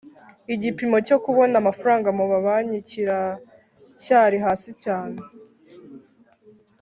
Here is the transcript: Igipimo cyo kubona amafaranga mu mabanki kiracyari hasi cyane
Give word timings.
Igipimo 0.53 0.97
cyo 1.07 1.17
kubona 1.23 1.53
amafaranga 1.61 2.09
mu 2.17 2.23
mabanki 2.31 2.79
kiracyari 2.89 4.37
hasi 4.45 4.69
cyane 4.83 5.17